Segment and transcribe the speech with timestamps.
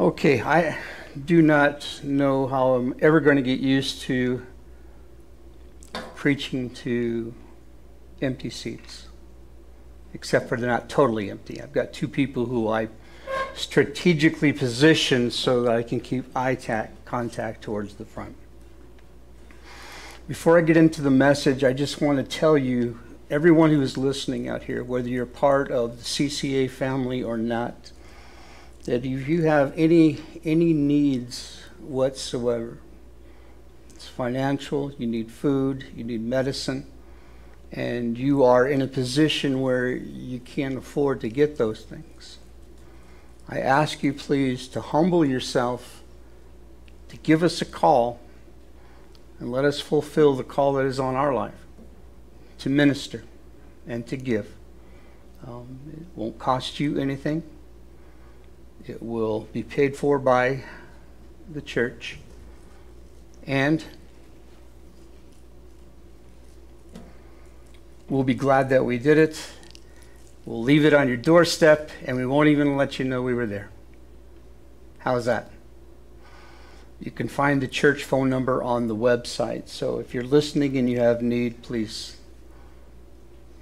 [0.00, 0.78] Okay, I
[1.26, 4.46] do not know how I'm ever going to get used to
[6.14, 7.34] preaching to
[8.22, 9.08] empty seats,
[10.14, 11.60] except for they're not totally empty.
[11.60, 12.88] I've got two people who I
[13.52, 16.56] strategically position so that I can keep eye
[17.04, 18.36] contact towards the front.
[20.26, 22.98] Before I get into the message, I just want to tell you,
[23.28, 27.92] everyone who is listening out here, whether you're part of the CCA family or not,
[28.90, 32.78] that if you have any any needs whatsoever,
[33.94, 36.84] it's financial, you need food, you need medicine,
[37.70, 42.38] and you are in a position where you can't afford to get those things.
[43.48, 46.02] I ask you please to humble yourself,
[47.10, 48.18] to give us a call
[49.38, 51.64] and let us fulfill the call that is on our life
[52.58, 53.22] to minister
[53.86, 54.52] and to give.
[55.46, 57.44] Um, it won't cost you anything.
[58.86, 60.64] It will be paid for by
[61.52, 62.18] the church.
[63.46, 63.84] And
[68.08, 69.50] we'll be glad that we did it.
[70.44, 73.46] We'll leave it on your doorstep and we won't even let you know we were
[73.46, 73.70] there.
[74.98, 75.50] How's that?
[76.98, 79.68] You can find the church phone number on the website.
[79.68, 82.16] So if you're listening and you have need, please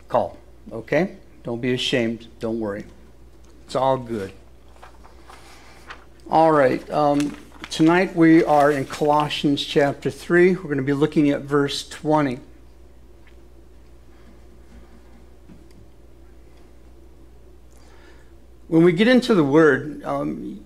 [0.08, 0.38] call.
[0.72, 1.16] Okay?
[1.44, 2.26] Don't be ashamed.
[2.40, 2.84] Don't worry.
[3.64, 4.32] It's all good.
[6.30, 6.88] All right.
[6.90, 7.34] Um,
[7.70, 10.56] tonight we are in Colossians chapter 3.
[10.56, 12.38] We're going to be looking at verse 20.
[18.66, 20.62] When we get into the word, um,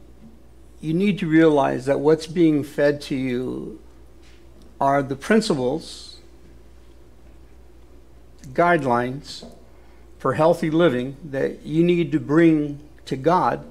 [0.80, 3.78] you need to realize that what's being fed to you
[4.80, 6.16] are the principles,
[8.48, 9.44] guidelines
[10.18, 13.64] for healthy living that you need to bring to God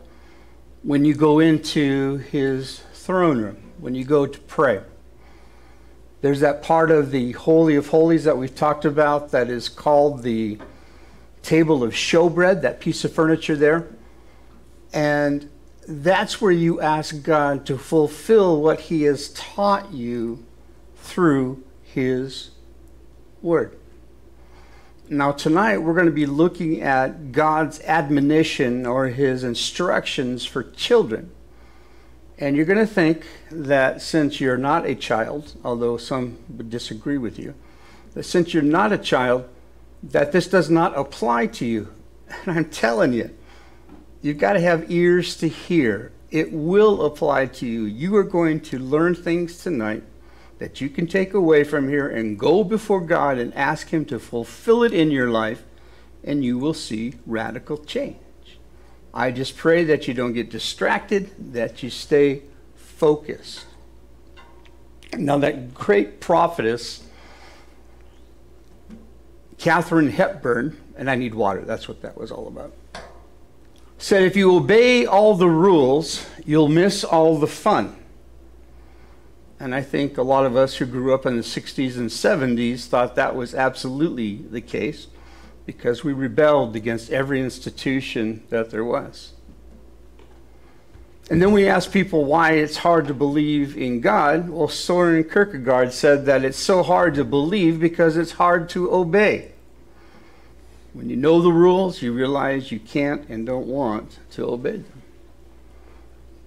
[0.83, 4.81] when you go into His throne room, when you go to pray.
[6.21, 10.21] There's that part of the Holy of Holies that we've talked about that is called
[10.21, 10.59] the
[11.41, 13.87] table of showbread, that piece of furniture there.
[14.93, 15.49] And
[15.87, 20.45] that's where you ask God to fulfill what He has taught you
[20.97, 22.51] through His
[23.41, 23.77] Word.
[25.13, 31.31] Now, tonight we're going to be looking at God's admonition or His instructions for children.
[32.37, 37.17] And you're going to think that since you're not a child, although some would disagree
[37.17, 37.55] with you,
[38.13, 39.49] that since you're not a child,
[40.01, 41.93] that this does not apply to you.
[42.45, 43.31] And I'm telling you,
[44.21, 46.13] You've got to have ears to hear.
[46.29, 47.83] It will apply to you.
[47.83, 50.03] You are going to learn things tonight
[50.61, 54.19] that you can take away from here and go before God and ask Him to
[54.19, 55.63] fulfill it in your life,
[56.23, 58.19] and you will see radical change.
[59.11, 62.43] I just pray that you don't get distracted, that you stay
[62.75, 63.65] focused.
[65.17, 67.07] Now, that great prophetess,
[69.57, 72.71] Katharine Hepburn, and I need water, that's what that was all about
[73.97, 78.00] said if you obey all the rules, you'll miss all the fun.
[79.61, 82.87] And I think a lot of us who grew up in the 60s and 70s
[82.87, 85.05] thought that was absolutely the case
[85.67, 89.33] because we rebelled against every institution that there was.
[91.29, 94.49] And then we ask people why it's hard to believe in God.
[94.49, 99.51] Well, Soren Kierkegaard said that it's so hard to believe because it's hard to obey.
[100.93, 105.01] When you know the rules, you realize you can't and don't want to obey them.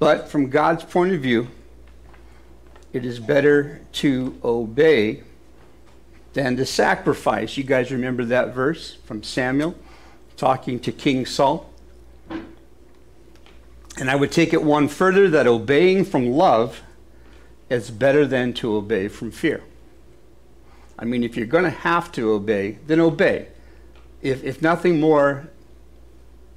[0.00, 1.46] But from God's point of view,
[2.94, 5.24] it is better to obey
[6.32, 7.56] than to sacrifice.
[7.56, 9.74] You guys remember that verse from Samuel
[10.36, 11.68] talking to King Saul?
[13.98, 16.82] And I would take it one further that obeying from love
[17.68, 19.64] is better than to obey from fear.
[20.96, 23.48] I mean, if you're going to have to obey, then obey
[24.22, 25.48] if, if nothing more,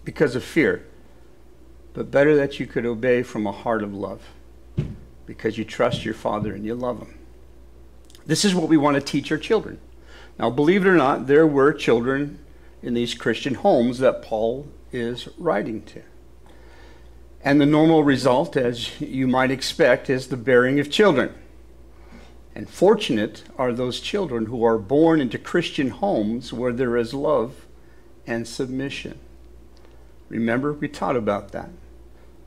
[0.05, 0.85] because of fear,
[1.93, 4.21] but better that you could obey from a heart of love
[5.27, 7.19] because you trust your Father and you love Him.
[8.25, 9.79] This is what we want to teach our children.
[10.39, 12.39] Now, believe it or not, there were children
[12.81, 16.01] in these Christian homes that Paul is writing to.
[17.43, 21.33] And the normal result, as you might expect, is the bearing of children.
[22.55, 27.65] And fortunate are those children who are born into Christian homes where there is love
[28.25, 29.19] and submission.
[30.29, 31.69] Remember, we taught about that.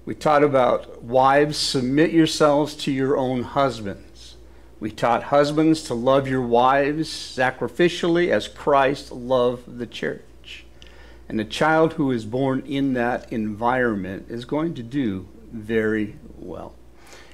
[0.04, 4.36] We taught about wives, submit yourselves to your own husbands.
[4.80, 10.64] We taught husbands to love your wives sacrificially as Christ loved the church.
[11.28, 16.74] And a child who is born in that environment is going to do very well.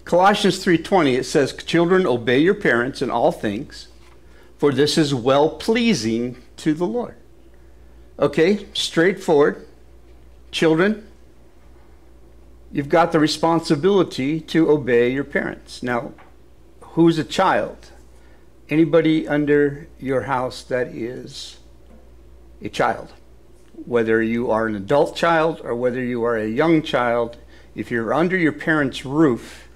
[0.05, 3.89] Colossians 3:20 it says, "Children, obey your parents in all things,
[4.59, 7.15] for this is well pleasing to the Lord."
[8.19, 9.67] Okay, straightforward.
[10.51, 11.07] Children,
[12.77, 15.83] you've got the responsibility to obey your parents.
[15.83, 16.13] Now,
[16.81, 17.91] who's a child?
[18.69, 21.57] Anybody under your house that is
[22.61, 23.15] a child.
[23.87, 27.39] Whether you are an adult child or whether you are a young child,
[27.75, 29.69] if you're under your parents' roof,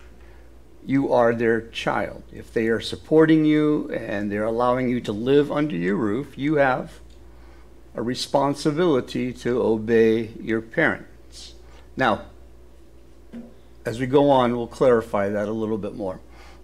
[0.85, 2.23] you are their child.
[2.31, 6.57] If they are supporting you and they're allowing you to live under your roof, you
[6.57, 7.01] have
[7.95, 11.55] a responsibility to obey your parents.
[11.97, 12.27] Now,
[13.85, 16.21] as we go on, we'll clarify that a little bit more.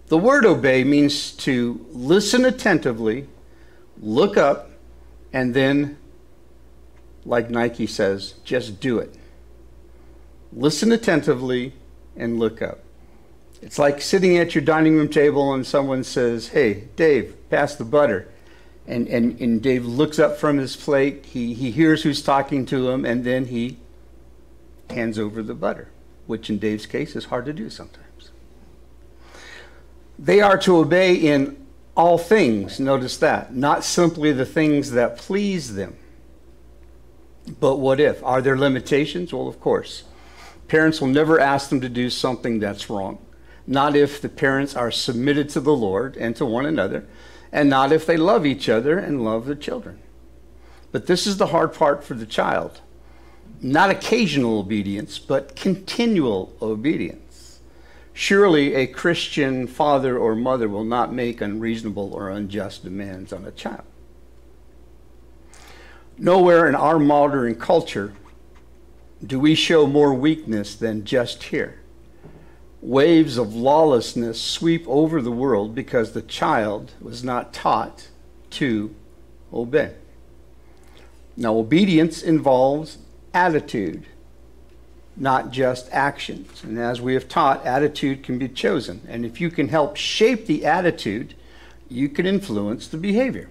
[0.07, 3.27] The word obey means to listen attentively,
[4.01, 4.69] look up,
[5.33, 5.97] and then,
[7.25, 9.13] like Nike says, just do it.
[10.53, 11.73] Listen attentively
[12.15, 12.79] and look up.
[13.61, 17.85] It's like sitting at your dining room table and someone says, Hey, Dave, pass the
[17.85, 18.27] butter.
[18.85, 22.89] And, and, and Dave looks up from his plate, he, he hears who's talking to
[22.89, 23.77] him, and then he
[24.89, 25.89] hands over the butter,
[26.27, 28.31] which in Dave's case is hard to do sometimes.
[30.19, 31.65] They are to obey in
[31.95, 35.97] all things, notice that, not simply the things that please them.
[37.59, 38.23] But what if?
[38.23, 39.33] Are there limitations?
[39.33, 40.03] Well, of course.
[40.67, 43.19] Parents will never ask them to do something that's wrong.
[43.65, 47.07] Not if the parents are submitted to the Lord and to one another,
[47.51, 49.99] and not if they love each other and love their children.
[50.91, 52.81] But this is the hard part for the child.
[53.61, 57.59] Not occasional obedience, but continual obedience.
[58.13, 63.51] Surely a Christian father or mother will not make unreasonable or unjust demands on a
[63.51, 63.83] child.
[66.17, 68.13] Nowhere in our modern culture
[69.25, 71.79] do we show more weakness than just here.
[72.81, 78.07] Waves of lawlessness sweep over the world because the child was not taught
[78.51, 78.93] to
[79.51, 79.93] obey.
[81.35, 82.97] Now, obedience involves
[83.37, 84.03] attitude
[85.19, 86.63] not just actions.
[86.63, 89.01] And as we have taught, attitude can be chosen.
[89.07, 91.33] And if you can help shape the attitude,
[91.89, 93.49] you can influence the behavior.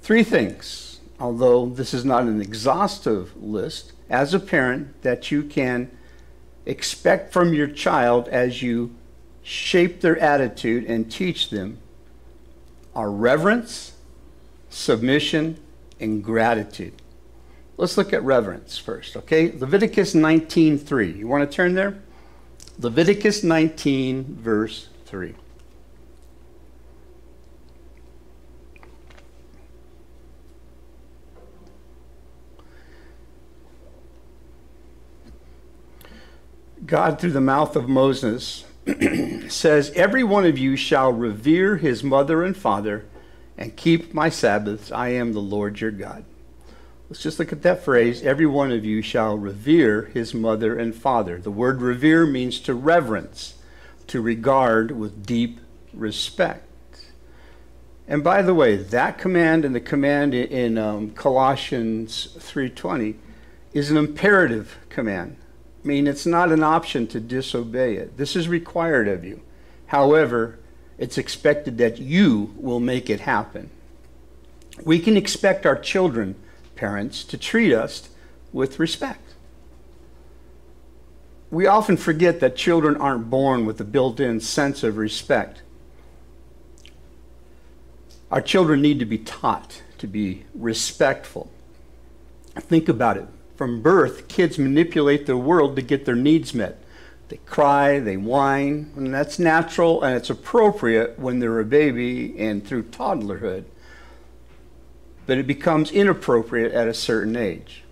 [0.00, 5.90] Three things, although this is not an exhaustive list, as a parent, that you can
[6.64, 8.94] expect from your child as you
[9.42, 11.78] shape their attitude and teach them
[12.94, 13.92] are reverence,
[14.70, 15.58] submission,
[16.00, 16.94] and gratitude.
[17.78, 19.52] Let's look at reverence first, okay?
[19.52, 21.18] Leviticus 19:3.
[21.18, 22.00] You want to turn there?
[22.78, 25.34] Leviticus 19 verse 3.
[36.86, 38.64] God, through the mouth of Moses,
[39.48, 43.06] says, Every one of you shall revere his mother and father
[43.58, 44.92] and keep my Sabbaths.
[44.92, 46.24] I am the Lord your God.
[47.08, 48.22] Let's just look at that phrase.
[48.22, 51.38] Every one of you shall revere his mother and father.
[51.38, 53.54] The word revere means to reverence,
[54.08, 55.60] to regard with deep
[55.92, 56.64] respect.
[58.08, 63.14] And by the way, that command and the command in um, Colossians 3:20
[63.72, 65.36] is an imperative command.
[65.84, 68.16] I mean, it's not an option to disobey it.
[68.16, 69.42] This is required of you.
[69.86, 70.58] However,
[70.98, 73.70] it's expected that you will make it happen.
[74.84, 76.34] We can expect our children
[76.76, 78.08] parents to treat us
[78.52, 79.34] with respect.
[81.50, 85.62] We often forget that children aren't born with a built in sense of respect.
[88.30, 91.50] Our children need to be taught to be respectful.
[92.56, 93.26] Think about it.
[93.56, 96.82] From birth, kids manipulate the world to get their needs met.
[97.28, 102.66] They cry, they whine, and that's natural and it's appropriate when they're a baby and
[102.66, 103.64] through toddlerhood
[105.26, 107.82] but it becomes inappropriate at a certain age.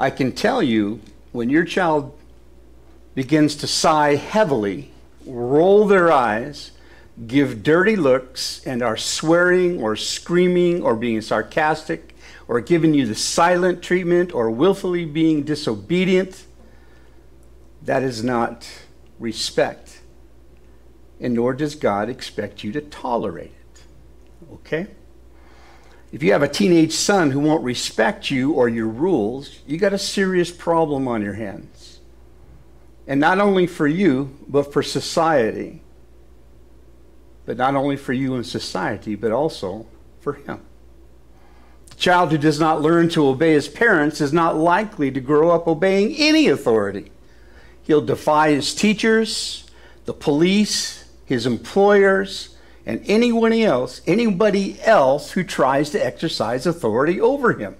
[0.00, 1.00] I can tell you
[1.32, 2.18] when your child
[3.14, 4.90] begins to sigh heavily,
[5.26, 6.72] roll their eyes,
[7.26, 12.16] give dirty looks, and are swearing or screaming or being sarcastic
[12.48, 16.44] or giving you the silent treatment or willfully being disobedient,
[17.82, 18.68] that is not
[19.18, 20.00] respect.
[21.20, 23.82] And nor does God expect you to tolerate it.
[24.52, 24.88] Okay?
[26.14, 29.92] If you have a teenage son who won't respect you or your rules, you got
[29.92, 31.98] a serious problem on your hands.
[33.08, 35.82] And not only for you, but for society.
[37.46, 39.86] But not only for you and society, but also
[40.20, 40.60] for him.
[41.90, 45.50] The child who does not learn to obey his parents is not likely to grow
[45.50, 47.10] up obeying any authority.
[47.82, 49.68] He'll defy his teachers,
[50.04, 52.53] the police, his employers,
[52.86, 57.76] and anyone else, anybody else who tries to exercise authority over him.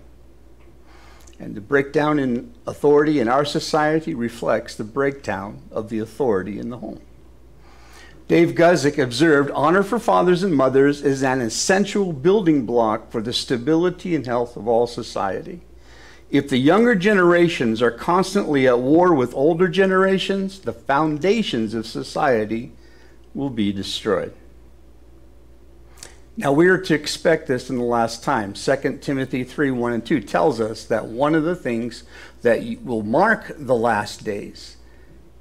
[1.39, 6.71] And the breakdown in authority in our society reflects the breakdown of the authority in
[6.71, 7.01] the home.
[8.27, 13.35] Dave Guzik observed honor for fathers and mothers is an essential building block for the
[13.35, 15.61] stability and health of all society.
[16.31, 22.73] If the younger generations are constantly at war with older generations, the foundations of society
[23.35, 24.33] will be destroyed.
[26.37, 28.55] Now we are to expect this in the last time.
[28.55, 32.03] 2 Timothy 3 1 and 2 tells us that one of the things
[32.43, 34.76] that will mark the last days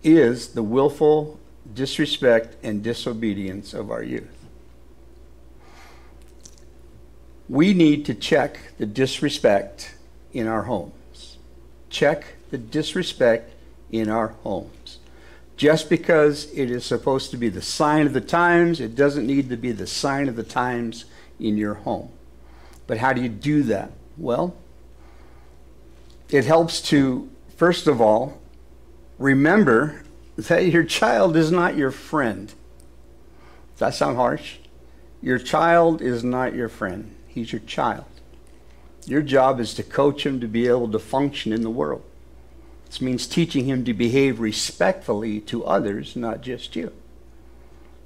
[0.03, 1.39] is the willful
[1.73, 4.29] disrespect and disobedience of our youth.
[7.49, 9.95] We need to check the disrespect
[10.31, 11.37] in our homes.
[11.89, 13.53] Check the disrespect
[13.91, 14.82] in our homes.
[15.55, 19.49] Just because it is supposed to be the sign of the times, it doesn't need
[19.49, 21.05] to be the sign of the times
[21.39, 22.09] in your home.
[22.87, 23.91] But how do you do that?
[24.17, 24.55] Well,
[26.29, 28.41] it helps to, first of all,
[29.19, 30.03] remember
[30.35, 32.47] that your child is not your friend.
[32.47, 34.57] Does that sound harsh?
[35.21, 37.15] Your child is not your friend.
[37.27, 38.05] He's your child.
[39.05, 42.03] Your job is to coach him to be able to function in the world.
[42.93, 46.93] This means teaching him to behave respectfully to others, not just you.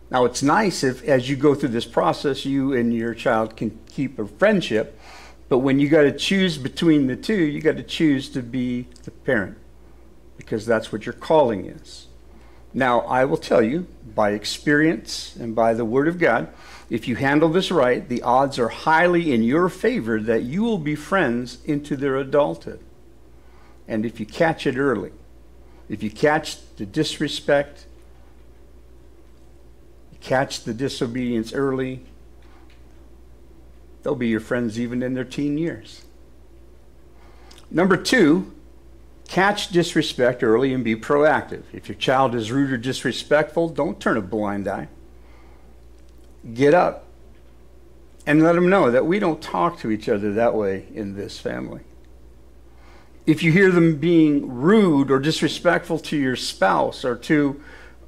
[0.09, 3.77] Now, it's nice if, as you go through this process, you and your child can
[3.89, 4.97] keep a friendship,
[5.49, 8.87] but when you got to choose between the two, you got to choose to be
[9.03, 9.57] the parent
[10.37, 12.07] because that's what your calling is.
[12.73, 16.47] Now, I will tell you by experience and by the Word of God,
[16.89, 20.77] if you handle this right, the odds are highly in your favor that you will
[20.77, 22.79] be friends into their adulthood.
[23.87, 25.11] And if you catch it early,
[25.89, 27.85] if you catch the disrespect,
[30.19, 32.01] catch the disobedience early,
[34.03, 36.03] they'll be your friends even in their teen years.
[37.71, 38.53] Number two,
[39.29, 41.63] catch disrespect early and be proactive.
[41.71, 44.89] If your child is rude or disrespectful, don't turn a blind eye.
[46.53, 47.05] Get up
[48.25, 51.39] and let them know that we don't talk to each other that way in this
[51.39, 51.81] family
[53.27, 57.61] if you hear them being rude or disrespectful to your spouse or to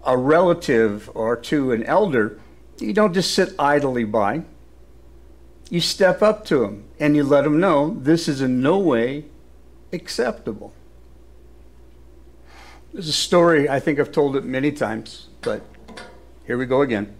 [0.05, 2.39] a relative or to an elder,
[2.79, 4.43] you don't just sit idly by.
[5.69, 9.25] You step up to them and you let them know this is in no way
[9.91, 10.73] acceptable.
[12.93, 15.61] There's a story, I think I've told it many times, but
[16.47, 17.13] here we go again.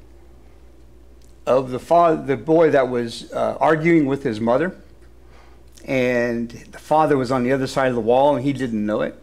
[1.46, 4.78] Of the, father, the boy that was uh, arguing with his mother
[5.86, 9.02] and the father was on the other side of the wall and he didn't know
[9.02, 9.22] it.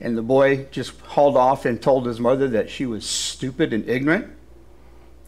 [0.00, 3.88] And the boy just hauled off and told his mother that she was stupid and
[3.88, 4.28] ignorant.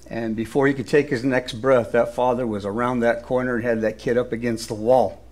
[0.09, 3.65] And before he could take his next breath, that father was around that corner and
[3.65, 5.23] had that kid up against the wall.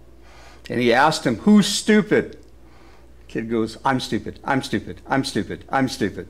[0.69, 2.39] And he asked him, Who's stupid?
[3.27, 6.29] Kid goes, I'm stupid, I'm stupid, I'm stupid, I'm stupid.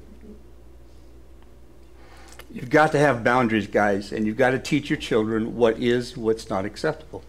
[2.51, 6.17] You've got to have boundaries, guys, and you've got to teach your children what is,
[6.17, 7.23] what's not acceptable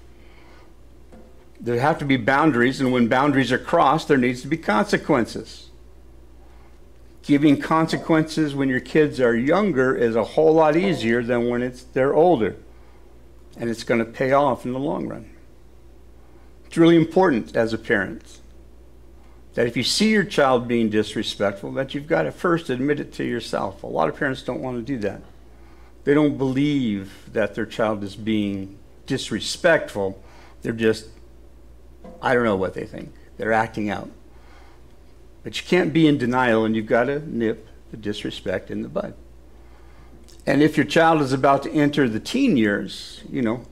[1.59, 5.69] there have to be boundaries, and when boundaries are crossed, there needs to be consequences.
[7.23, 11.83] Giving consequences when your kids are younger is a whole lot easier than when it's
[11.83, 12.55] they're older.
[13.57, 15.29] And it's going to pay off in the long run.
[16.65, 18.39] It's really important as a parent
[19.55, 23.11] that if you see your child being disrespectful, that you've got to first admit it
[23.13, 23.83] to yourself.
[23.83, 25.21] A lot of parents don't want to do that.
[26.05, 30.23] They don't believe that their child is being disrespectful.
[30.61, 31.09] They're just
[32.21, 33.13] I don't know what they think.
[33.37, 34.09] They're acting out.
[35.43, 38.89] But you can't be in denial, and you've got to nip the disrespect in the
[38.89, 39.13] bud.
[40.45, 43.65] And if your child is about to enter the teen years, you know,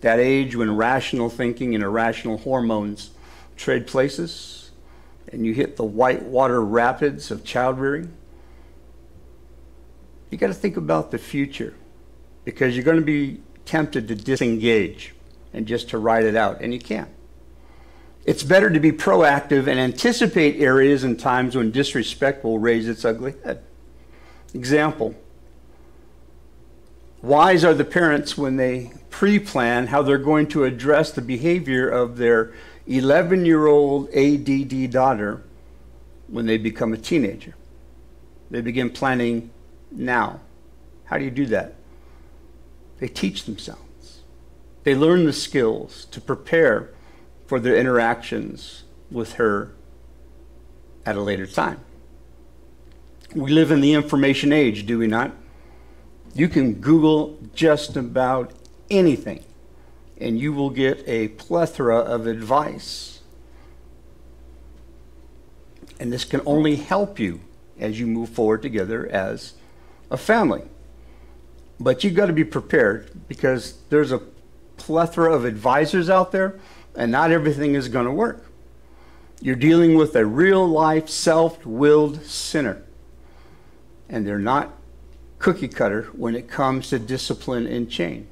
[0.00, 3.10] that age when rational thinking and irrational hormones
[3.56, 4.70] trade places,
[5.32, 8.12] and you hit the white water rapids of child rearing,
[10.30, 11.74] you got to think about the future
[12.44, 15.14] because you're going to be tempted to disengage
[15.52, 17.10] and just to ride it out, and you can't.
[18.24, 23.04] It's better to be proactive and anticipate areas and times when disrespect will raise its
[23.04, 23.62] ugly head.
[24.54, 25.14] Example
[27.22, 31.88] Wise are the parents when they pre plan how they're going to address the behavior
[31.88, 32.52] of their
[32.86, 35.42] 11 year old ADD daughter
[36.28, 37.54] when they become a teenager.
[38.50, 39.50] They begin planning
[39.90, 40.40] now.
[41.06, 41.74] How do you do that?
[42.98, 44.22] They teach themselves,
[44.84, 46.90] they learn the skills to prepare
[47.48, 49.72] for their interactions with her
[51.06, 51.80] at a later time.
[53.34, 55.32] We live in the information age, do we not?
[56.34, 58.52] You can Google just about
[58.90, 59.42] anything,
[60.20, 63.20] and you will get a plethora of advice.
[65.98, 67.40] And this can only help you
[67.80, 69.54] as you move forward together as
[70.10, 70.64] a family.
[71.80, 74.20] But you've got to be prepared because there's a
[74.76, 76.60] plethora of advisors out there,
[76.98, 78.44] and not everything is going to work.
[79.40, 82.82] You're dealing with a real life, self willed sinner.
[84.08, 84.74] And they're not
[85.38, 88.26] cookie cutter when it comes to discipline and change.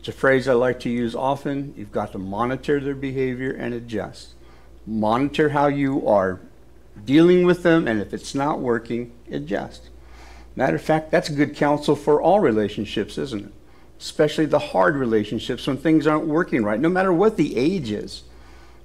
[0.00, 1.72] It's a phrase I like to use often.
[1.76, 4.34] You've got to monitor their behavior and adjust.
[4.84, 6.40] Monitor how you are
[7.04, 9.90] dealing with them, and if it's not working, adjust.
[10.56, 13.52] Matter of fact, that's good counsel for all relationships, isn't it?
[14.00, 18.22] Especially the hard relationships when things aren't working right, no matter what the age is.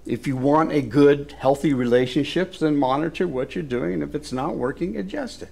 [0.06, 4.34] If you want a good, healthy relationship, then monitor what you're doing, and if it's
[4.34, 5.50] not working, adjust it.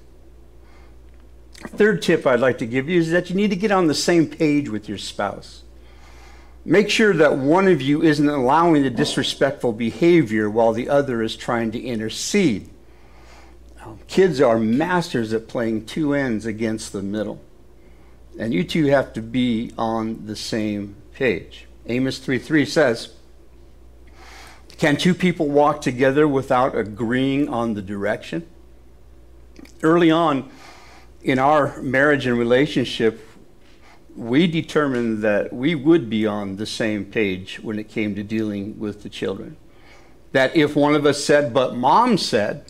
[1.65, 3.93] Third tip I'd like to give you is that you need to get on the
[3.93, 5.63] same page with your spouse.
[6.65, 11.35] Make sure that one of you isn't allowing the disrespectful behavior while the other is
[11.35, 12.69] trying to intercede.
[14.07, 17.41] Kids are masters at playing two ends against the middle.
[18.39, 21.67] And you two have to be on the same page.
[21.85, 23.13] Amos 3:3 says,
[24.77, 28.47] Can two people walk together without agreeing on the direction?
[29.81, 30.49] Early on,
[31.21, 33.27] in our marriage and relationship,
[34.15, 38.79] we determined that we would be on the same page when it came to dealing
[38.79, 39.57] with the children.
[40.31, 42.65] That if one of us said, but mom said,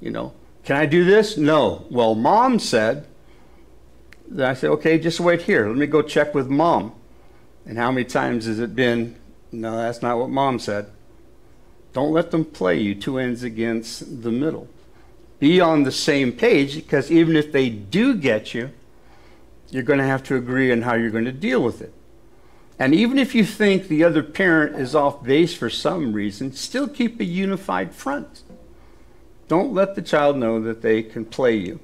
[0.00, 0.34] you know,
[0.64, 1.36] can I do this?
[1.36, 1.86] No.
[1.90, 3.06] Well, mom said,
[4.38, 5.68] I said, okay, just wait here.
[5.68, 6.94] Let me go check with mom.
[7.64, 9.16] And how many times has it been,
[9.52, 10.90] no, that's not what mom said?
[11.92, 14.68] Don't let them play you two ends against the middle
[15.38, 18.70] be on the same page because even if they do get you,
[19.70, 21.92] you're going to have to agree on how you're going to deal with it.
[22.78, 26.88] And even if you think the other parent is off base for some reason, still
[26.88, 28.42] keep a unified front.
[29.48, 31.80] Don't let the child know that they can play you.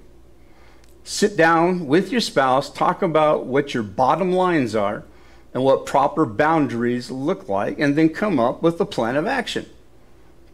[1.04, 5.04] Sit down with your spouse, talk about what your bottom lines are
[5.52, 9.66] and what proper boundaries look like, and then come up with a plan of action.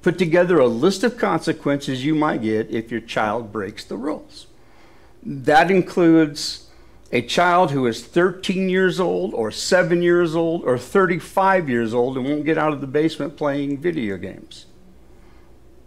[0.03, 4.47] Put together a list of consequences you might get if your child breaks the rules.
[5.23, 6.69] That includes
[7.13, 12.17] a child who is 13 years old, or 7 years old, or 35 years old
[12.17, 14.67] and won't get out of the basement playing video games.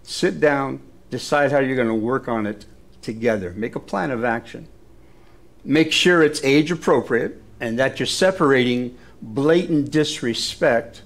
[0.04, 2.66] Sit down, decide how you're going to work on it
[3.02, 3.52] together.
[3.52, 4.68] Make a plan of action.
[5.64, 11.04] Make sure it's age appropriate and that you're separating blatant disrespect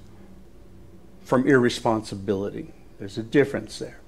[1.23, 2.73] from irresponsibility.
[2.99, 3.99] There's a difference there.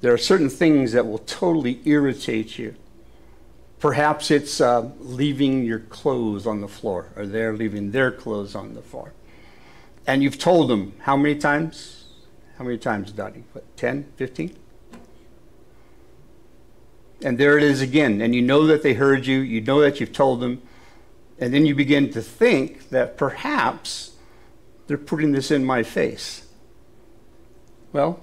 [0.00, 2.74] There are certain things that will totally irritate you.
[3.80, 8.74] Perhaps it's uh, leaving your clothes on the floor, or they're leaving their clothes on
[8.74, 9.14] the floor.
[10.06, 12.04] And you've told them how many times?
[12.58, 13.44] How many times, Dottie?
[13.52, 14.56] What, 10, 15?
[17.24, 18.20] And there it is again.
[18.20, 20.62] And you know that they heard you, you know that you've told them.
[21.38, 24.12] And then you begin to think that perhaps
[24.86, 26.46] they're putting this in my face.
[27.92, 28.20] Well,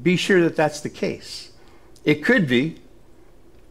[0.00, 1.50] be sure that that's the case.
[2.04, 2.76] It could be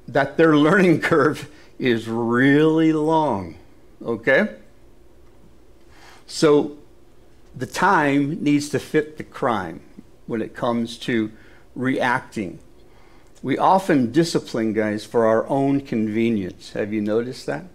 [0.07, 3.55] that their learning curve is really long,
[4.03, 4.55] okay?
[6.27, 6.77] So
[7.55, 9.79] the time needs to fit the crime
[10.27, 11.31] when it comes to
[11.75, 12.59] reacting.
[13.45, 16.71] We often discipline guys for our own convenience.
[16.71, 17.65] Have you noticed that?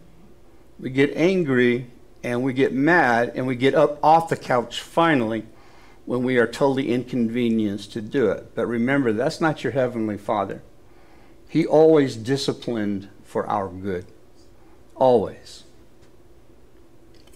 [0.80, 1.86] We get angry
[2.24, 5.46] and we get mad and we get up off the couch finally
[6.06, 8.52] when we are totally inconvenienced to do it.
[8.56, 10.60] But remember, that's not your Heavenly Father.
[11.48, 14.06] He always disciplined for our good.
[14.96, 15.62] Always.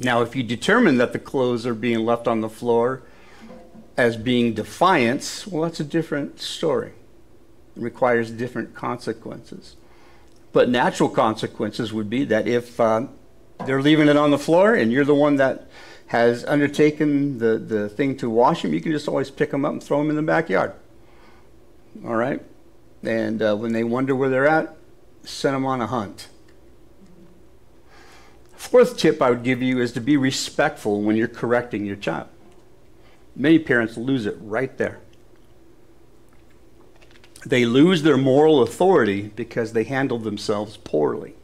[0.01, 3.05] Now, if you determine that the clothes are being left on the floor
[3.97, 6.94] as being defiance, well, that's a different story.
[7.77, 9.77] Requires different consequences.
[10.53, 13.07] But natural consequences would be that if uh,
[13.67, 15.67] they're leaving it on the floor and you're the one that
[16.07, 19.73] has undertaken the, the thing to wash them, you can just always pick them up
[19.73, 20.73] and throw them in the backyard.
[22.05, 22.41] All right?
[23.03, 24.77] And uh, when they wonder where they're at,
[25.25, 26.29] send them on a hunt.
[28.55, 32.29] Fourth tip I would give you is to be respectful when you're correcting your child.
[33.37, 35.01] Many parents lose it right there.
[37.47, 41.35] They lose their moral authority because they handle themselves poorly.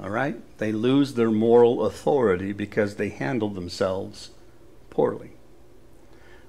[0.00, 0.36] All right?
[0.58, 4.30] They lose their moral authority because they handle themselves
[4.90, 5.32] poorly.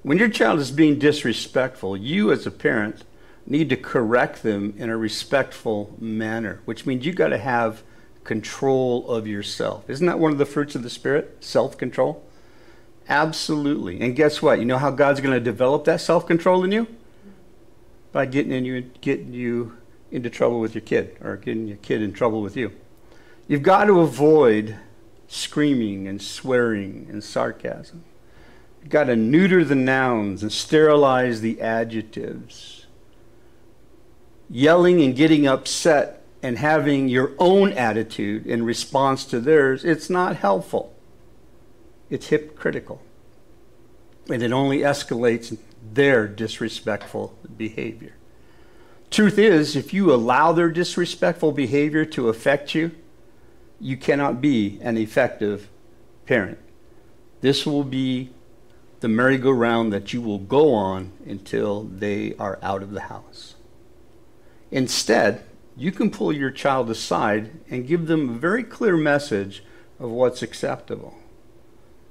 [0.02, 3.04] When your child is being disrespectful, you as a parent
[3.46, 7.84] need to correct them in a respectful manner, which means you got to have
[8.24, 9.90] control of yourself.
[9.90, 11.38] Isn't that one of the fruits of the Spirit?
[11.44, 12.24] Self control?
[13.08, 14.02] Absolutely.
[14.02, 14.60] And guess what?
[14.60, 16.88] You know how God's going to develop that self control in you?
[18.16, 19.76] By getting in you getting you
[20.10, 22.72] into trouble with your kid or getting your kid in trouble with you.
[23.46, 24.78] You've got to avoid
[25.28, 28.06] screaming and swearing and sarcasm.
[28.80, 32.86] You've got to neuter the nouns and sterilize the adjectives.
[34.50, 40.38] Yelling and getting upset and having your own attitude in response to theirs, it's not
[40.38, 40.96] helpful.
[42.10, 43.02] It's hypocritical.
[44.30, 45.58] And it only escalates
[45.94, 48.16] their disrespectful behavior.
[49.12, 52.92] Truth is, if you allow their disrespectful behavior to affect you,
[53.80, 55.70] you cannot be an effective
[56.26, 56.58] parent.
[57.42, 58.32] This will be
[59.02, 63.56] the merry-go-round that you will go on until they are out of the house.
[64.72, 65.44] Instead,
[65.78, 69.64] you can pull your child aside and give them a very clear message
[70.00, 71.16] of what's acceptable.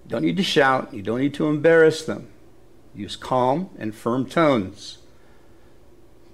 [0.05, 2.29] You don't need to shout, you don't need to embarrass them.
[2.95, 4.99] Use calm and firm tones.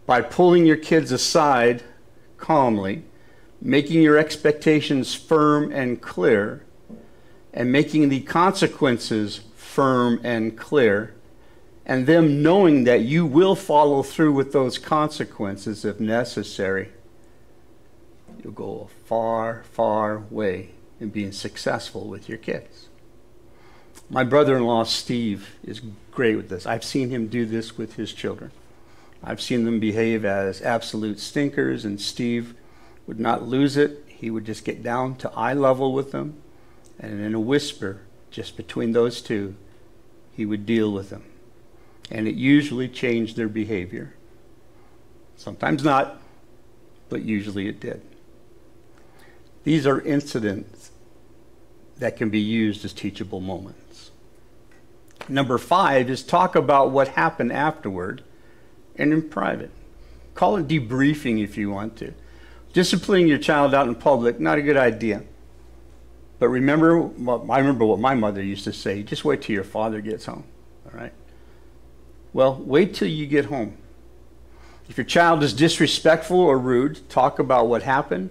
[0.06, 1.82] By pulling your kids aside
[2.36, 3.04] calmly,
[3.60, 6.64] making your expectations firm and clear,
[7.52, 11.14] and making the consequences firm and clear,
[11.86, 16.90] and them knowing that you will follow through with those consequences if necessary,
[18.42, 20.70] you'll go a far, far way
[21.00, 22.88] in being successful with your kids.
[24.08, 26.66] My brother in law, Steve, is great with this.
[26.66, 28.50] I've seen him do this with his children.
[29.22, 32.54] I've seen them behave as absolute stinkers, and Steve
[33.06, 34.04] would not lose it.
[34.06, 36.40] He would just get down to eye level with them,
[36.98, 39.56] and in a whisper, just between those two,
[40.34, 41.24] he would deal with them.
[42.10, 44.14] And it usually changed their behavior.
[45.36, 46.20] Sometimes not,
[47.08, 48.02] but usually it did.
[49.64, 50.90] These are incidents
[51.98, 53.89] that can be used as teachable moments.
[55.30, 58.24] Number five is talk about what happened afterward
[58.96, 59.70] and in private.
[60.34, 62.12] Call it debriefing if you want to.
[62.72, 65.22] Disciplining your child out in public, not a good idea.
[66.40, 67.10] But remember,
[67.50, 70.44] I remember what my mother used to say just wait till your father gets home.
[70.86, 71.12] All right?
[72.32, 73.76] Well, wait till you get home.
[74.88, 78.30] If your child is disrespectful or rude, talk about what happened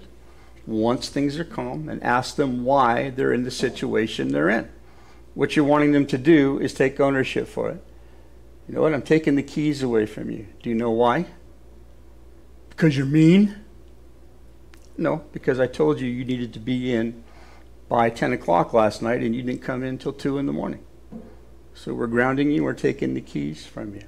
[0.65, 4.69] once things are calm and ask them why they're in the situation they're in.
[5.39, 7.81] What you're wanting them to do is take ownership for it.
[8.67, 8.93] You know what?
[8.93, 10.47] I'm taking the keys away from you.
[10.61, 11.27] Do you know why?
[12.69, 13.55] Because you're mean?
[14.97, 17.23] No, because I told you you needed to be in
[17.87, 20.83] by 10 o'clock last night and you didn't come in until 2 in the morning.
[21.73, 24.03] So we're grounding you, we're taking the keys from you.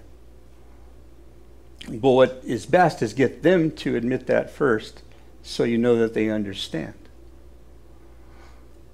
[1.97, 5.01] But what is best is get them to admit that first
[5.43, 6.95] so you know that they understand.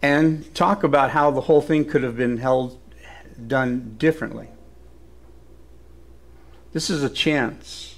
[0.02, 2.80] And talk about how the whole thing could have been held
[3.48, 4.50] done differently.
[6.74, 7.98] This is a chance,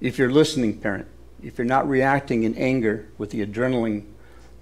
[0.00, 1.06] if you're listening, parent,
[1.42, 4.04] if you're not reacting in anger with the adrenaline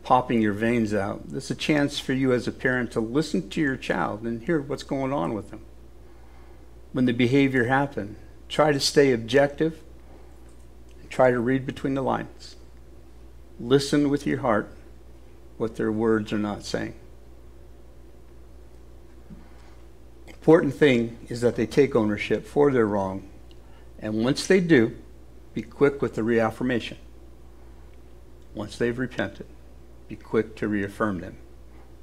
[0.04, 3.48] popping your veins out, this is a chance for you as a parent to listen
[3.50, 5.62] to your child and hear what's going on with them.
[6.92, 9.82] When the behavior happens, try to stay objective
[11.16, 12.56] try to read between the lines.
[13.58, 14.70] Listen with your heart
[15.56, 16.94] what their words are not saying.
[20.26, 23.28] Important thing is that they take ownership for their wrong.
[23.98, 24.96] And once they do,
[25.54, 26.98] be quick with the reaffirmation.
[28.54, 29.46] Once they've repented,
[30.08, 31.36] be quick to reaffirm them.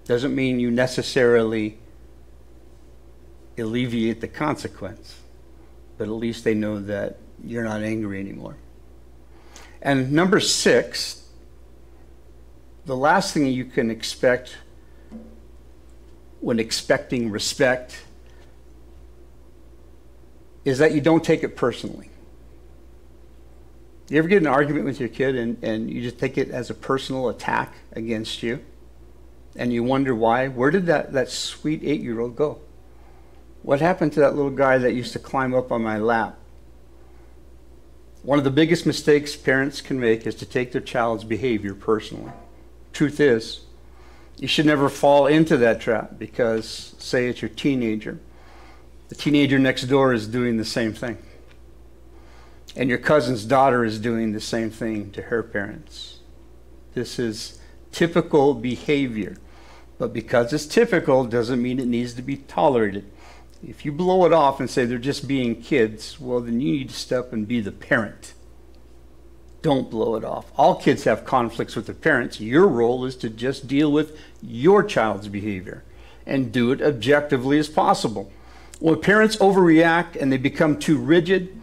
[0.05, 1.77] Doesn't mean you necessarily
[3.57, 5.21] alleviate the consequence,
[5.97, 8.57] but at least they know that you're not angry anymore.
[9.81, 11.22] And number six,
[12.85, 14.57] the last thing you can expect
[16.41, 18.03] when expecting respect
[20.65, 22.09] is that you don't take it personally.
[24.09, 26.69] You ever get an argument with your kid and, and you just take it as
[26.69, 28.59] a personal attack against you?
[29.55, 30.49] And you wonder why?
[30.49, 32.59] Where did that, that sweet eight year old go?
[33.61, 36.37] What happened to that little guy that used to climb up on my lap?
[38.23, 42.31] One of the biggest mistakes parents can make is to take their child's behavior personally.
[42.93, 43.61] Truth is,
[44.37, 48.19] you should never fall into that trap because, say, it's your teenager.
[49.09, 51.17] The teenager next door is doing the same thing.
[52.75, 56.19] And your cousin's daughter is doing the same thing to her parents.
[56.93, 57.59] This is
[57.91, 59.37] typical behavior.
[59.97, 63.09] But because it's typical doesn't mean it needs to be tolerated.
[63.65, 66.89] If you blow it off and say they're just being kids, well, then you need
[66.89, 68.33] to step and be the parent.
[69.63, 70.51] Don't blow it off.
[70.57, 72.39] All kids have conflicts with their parents.
[72.39, 75.83] Your role is to just deal with your child's behavior
[76.25, 78.29] and do it objectively as possible.
[78.79, 81.59] When parents overreact and they become too rigid,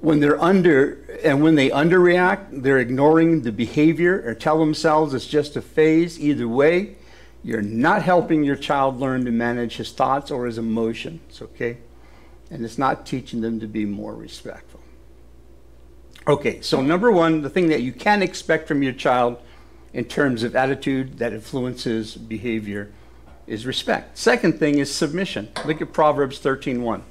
[0.00, 5.26] when they're under and when they underreact, they're ignoring the behavior or tell themselves it's
[5.26, 6.20] just a phase.
[6.20, 6.94] Either way,
[7.42, 11.78] you're not helping your child learn to manage his thoughts or his emotions, okay?
[12.48, 14.79] And it's not teaching them to be more respectful.
[16.28, 19.38] Okay, so number one, the thing that you can expect from your child
[19.92, 22.92] in terms of attitude that influences behavior
[23.46, 24.18] is respect.
[24.18, 25.48] Second thing is submission.
[25.64, 27.02] Look at Proverbs 13:1.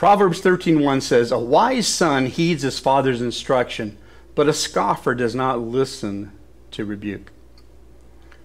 [0.00, 3.98] Proverbs 13:1 says, "A wise son heeds his father's instruction,
[4.34, 6.32] but a scoffer does not listen
[6.70, 7.30] to rebuke."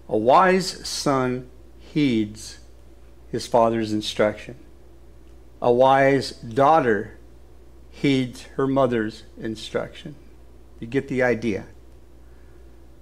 [0.09, 1.47] A wise son
[1.79, 2.57] heeds
[3.31, 4.55] his father's instruction.
[5.61, 7.11] A wise daughter
[7.89, 10.15] heeds her mother's instruction.
[10.81, 11.67] You get the idea.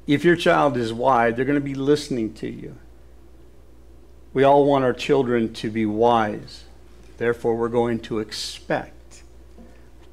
[0.06, 2.76] If your child is wise, they're going to be listening to you.
[4.32, 6.66] We all want our children to be wise.
[7.17, 9.23] Therefore, we're going to expect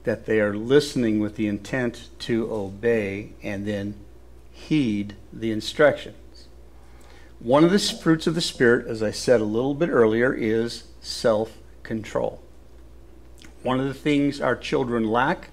[0.04, 3.94] that they are listening with the intent to obey and then
[4.52, 6.16] heed the instructions.
[7.38, 10.84] One of the fruits of the Spirit, as I said a little bit earlier, is
[11.00, 12.42] self control.
[13.62, 15.50] One of the things our children lack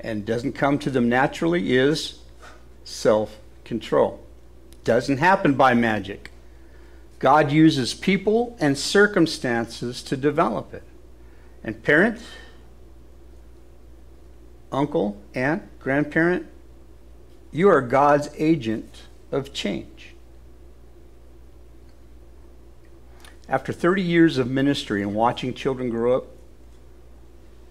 [0.00, 2.20] and doesn't come to them naturally is
[2.84, 4.24] self control.
[4.84, 6.27] Doesn't happen by magic.
[7.18, 10.84] God uses people and circumstances to develop it.
[11.64, 12.20] And parent,
[14.70, 16.46] uncle, aunt, grandparent,
[17.50, 19.02] you are God's agent
[19.32, 20.14] of change.
[23.48, 26.26] After 30 years of ministry and watching children grow up,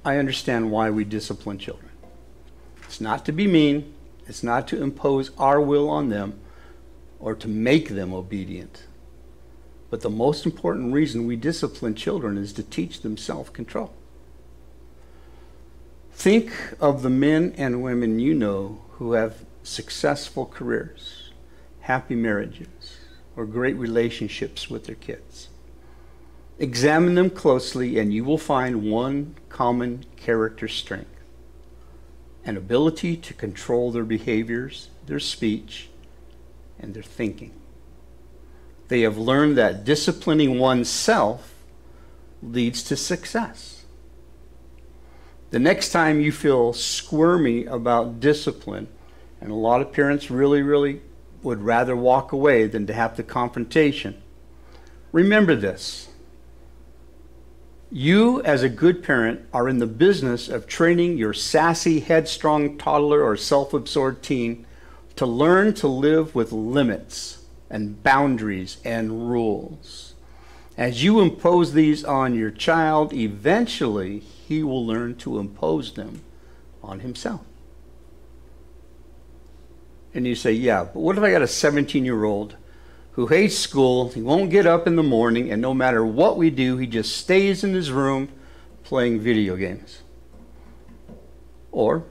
[0.03, 1.91] I understand why we discipline children.
[2.83, 3.93] It's not to be mean,
[4.25, 6.39] it's not to impose our will on them
[7.19, 8.86] or to make them obedient.
[9.89, 13.93] But the most important reason we discipline children is to teach them self control.
[16.11, 21.31] Think of the men and women you know who have successful careers,
[21.81, 22.97] happy marriages,
[23.35, 25.49] or great relationships with their kids.
[26.59, 31.11] Examine them closely, and you will find one common character strength
[32.47, 35.89] an ability to control their behaviors, their speech,
[36.79, 37.51] and their thinking.
[38.87, 41.53] They have learned that disciplining oneself
[42.41, 43.85] leads to success.
[45.49, 48.87] The next time you feel squirmy about discipline,
[49.41, 51.01] and a lot of parents really, really
[51.41, 54.21] would rather walk away than to have the confrontation,
[55.11, 56.09] remember this.
[57.89, 63.23] You, as a good parent, are in the business of training your sassy, headstrong toddler
[63.23, 64.65] or self absorbed teen
[65.15, 67.36] to learn to live with limits
[67.69, 70.13] and boundaries and rules.
[70.77, 76.21] As you impose these on your child, eventually he will learn to impose them
[76.83, 77.41] on himself.
[80.13, 82.55] And you say, yeah, but what if I got a 17 year old
[83.11, 84.09] who hates school?
[84.09, 87.17] He won't get up in the morning, and no matter what we do, he just
[87.17, 88.29] stays in his room
[88.83, 90.01] playing video games.
[91.71, 92.05] Or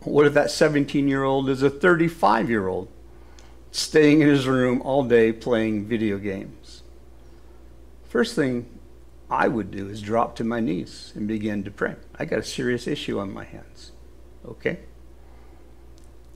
[0.00, 2.88] what if that 17 year old is a 35 year old
[3.70, 6.82] staying in his room all day playing video games.
[8.08, 8.66] First thing
[9.30, 11.96] I would do is drop to my knees and begin to pray.
[12.18, 13.92] I got a serious issue on my hands.
[14.46, 14.78] Okay?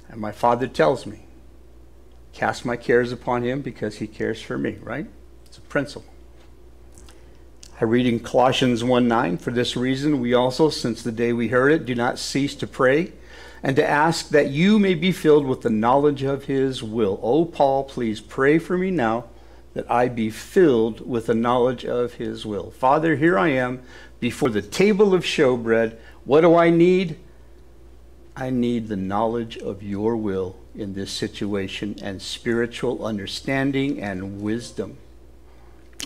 [0.09, 1.21] And my father tells me,
[2.33, 5.07] cast my cares upon him because he cares for me, right?
[5.47, 6.13] It's a principle.
[7.81, 11.49] I read in Colossians 1 9, for this reason we also, since the day we
[11.49, 13.13] heard it, do not cease to pray
[13.63, 17.21] and to ask that you may be filled with the knowledge of his will.
[17.23, 19.25] Oh, Paul, please pray for me now
[19.75, 22.71] that I be filled with the knowledge of his will.
[22.71, 23.83] Father, here I am
[24.19, 25.97] before the table of showbread.
[26.25, 27.19] What do I need?
[28.37, 34.97] I need the knowledge of your will in this situation and spiritual understanding and wisdom.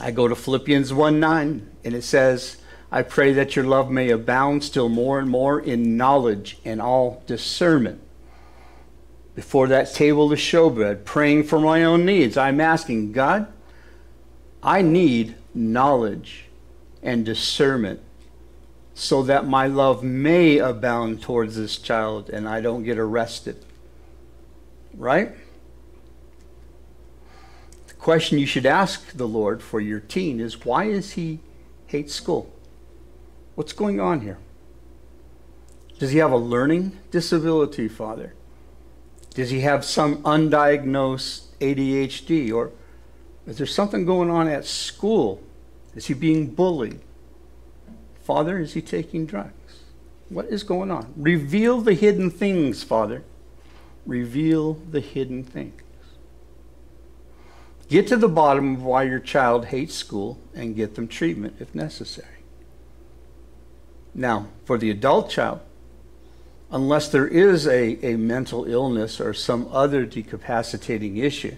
[0.01, 2.57] I go to Philippians 1 9, and it says,
[2.95, 7.25] I pray that your love may abound still more and more in knowledge and all
[7.27, 8.01] discernment.
[9.35, 13.53] Before that table of showbread, praying for my own needs, I'm asking God,
[14.63, 16.45] I need knowledge
[17.03, 17.99] and discernment
[18.95, 23.65] so that my love may abound towards this child and I don't get arrested.
[24.97, 25.33] Right?
[27.89, 31.41] The question you should ask the Lord for your teen is why is he
[31.89, 32.54] hate school?
[33.55, 34.39] What's going on here?
[35.99, 38.35] Does he have a learning disability, Father?
[39.31, 42.53] Does he have some undiagnosed ADHD?
[42.53, 42.73] Or
[43.47, 45.43] is there something going on at school?
[45.95, 47.01] Is he being bullied?
[48.25, 49.83] Father, is he taking drugs?
[50.29, 51.13] What is going on?
[51.17, 53.23] Reveal the hidden things, Father.
[54.07, 55.81] Reveal the hidden things.
[57.89, 61.75] Get to the bottom of why your child hates school and get them treatment if
[61.75, 62.34] necessary.
[64.15, 65.61] Now, for the adult child,
[66.71, 71.57] unless there is a, a mental illness or some other decapacitating issue,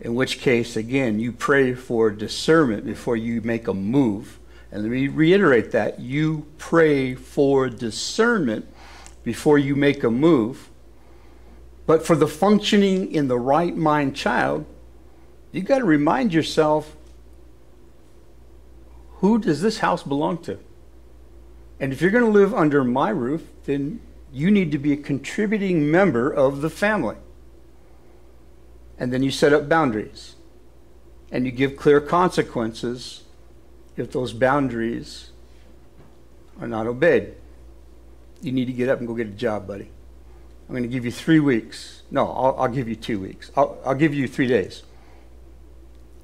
[0.00, 4.40] in which case, again, you pray for discernment before you make a move.
[4.72, 8.66] And let me reiterate that you pray for discernment
[9.22, 10.70] before you make a move.
[11.86, 14.66] But for the functioning in the right mind child,
[15.52, 16.96] you got to remind yourself
[19.16, 20.58] who does this house belong to?
[21.82, 24.00] And if you're going to live under my roof, then
[24.32, 27.16] you need to be a contributing member of the family.
[28.96, 30.36] And then you set up boundaries.
[31.32, 33.24] And you give clear consequences
[33.96, 35.30] if those boundaries
[36.60, 37.34] are not obeyed.
[38.40, 39.90] You need to get up and go get a job, buddy.
[40.68, 42.02] I'm going to give you three weeks.
[42.12, 43.50] No, I'll, I'll give you two weeks.
[43.56, 44.84] I'll, I'll give you three days.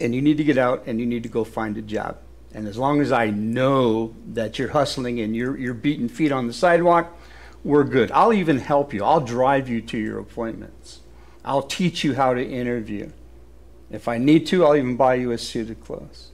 [0.00, 2.18] And you need to get out and you need to go find a job.
[2.54, 6.46] And as long as I know that you're hustling and you're, you're beating feet on
[6.46, 7.14] the sidewalk,
[7.62, 8.10] we're good.
[8.12, 9.04] I'll even help you.
[9.04, 11.00] I'll drive you to your appointments.
[11.44, 13.10] I'll teach you how to interview.
[13.90, 16.30] If I need to, I'll even buy you a suit of clothes.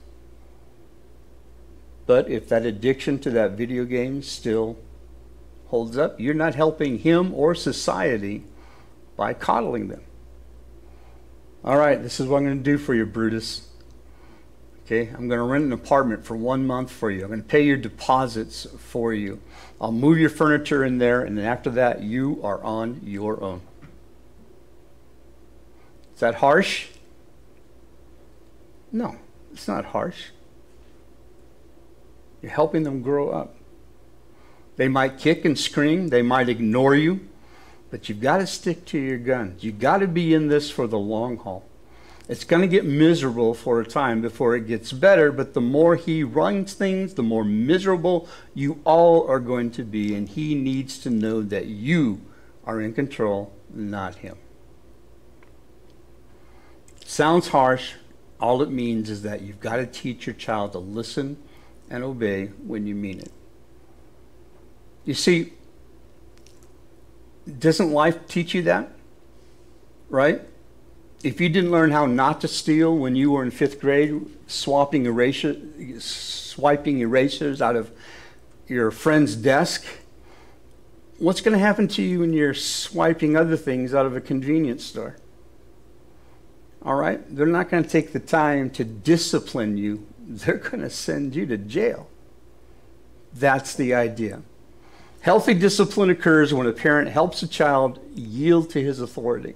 [2.05, 4.77] But if that addiction to that video game still
[5.67, 8.43] holds up, you're not helping him or society
[9.17, 10.03] by coddling them.
[11.63, 13.64] All right, this is what I'm going to do for you, Brutus.
[14.85, 17.23] Okay, I'm going to rent an apartment for one month for you.
[17.23, 19.41] I'm going to pay your deposits for you.
[19.81, 23.61] I'll move your furniture in there, and then after that, you are on your own.
[26.13, 26.89] Is that harsh?
[28.91, 29.15] No,
[29.51, 30.25] it's not harsh.
[32.43, 33.55] You're helping them grow up.
[34.75, 37.27] They might kick and scream, they might ignore you,
[37.89, 39.63] but you've got to stick to your guns.
[39.63, 41.65] You've got to be in this for the long haul.
[42.27, 45.95] It's going to get miserable for a time before it gets better, but the more
[45.95, 50.15] he runs things, the more miserable you all are going to be.
[50.15, 52.21] And he needs to know that you
[52.65, 54.37] are in control, not him.
[57.05, 57.93] Sounds harsh.
[58.39, 61.37] All it means is that you've got to teach your child to listen
[61.91, 63.31] and obey when you mean it.
[65.05, 65.53] You see,
[67.59, 68.91] doesn't life teach you that?
[70.09, 70.41] Right?
[71.25, 75.07] If you didn't learn how not to steal when you were in fifth grade, swapping
[75.99, 77.89] swiping erasers out of
[78.67, 79.83] your friend's desk,
[81.17, 84.83] what's going to happen to you when you're swiping other things out of a convenience
[84.83, 85.17] store?
[86.83, 87.19] All right?
[87.35, 91.47] They're not going to take the time to discipline you, they're going to send you
[91.47, 92.07] to jail.
[93.33, 94.43] That's the idea.
[95.21, 99.55] Healthy discipline occurs when a parent helps a child yield to his authority.